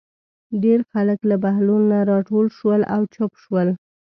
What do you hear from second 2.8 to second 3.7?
او چوپ شول.